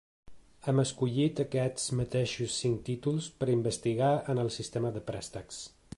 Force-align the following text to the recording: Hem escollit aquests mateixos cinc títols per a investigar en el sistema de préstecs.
Hem 0.71 0.79
escollit 0.83 1.41
aquests 1.43 1.85
mateixos 1.99 2.57
cinc 2.63 2.81
títols 2.89 3.29
per 3.43 3.51
a 3.51 3.55
investigar 3.59 4.11
en 4.35 4.45
el 4.45 4.51
sistema 4.57 4.97
de 4.97 5.09
préstecs. 5.13 5.63